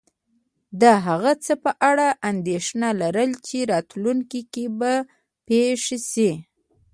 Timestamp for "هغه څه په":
1.05-1.71